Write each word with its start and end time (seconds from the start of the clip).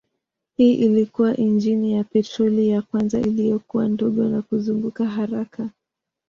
Hii 0.57 0.73
ilikuwa 0.73 1.37
injini 1.37 1.93
ya 1.93 2.03
petroli 2.03 2.69
ya 2.69 2.81
kwanza 2.81 3.19
iliyokuwa 3.19 3.87
ndogo 3.89 4.23
na 4.23 4.41
kuzunguka 4.41 5.05
haraka. 5.05 5.69